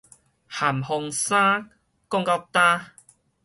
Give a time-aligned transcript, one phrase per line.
[0.49, 1.69] 咸豐三，
[2.09, 2.87] 講到今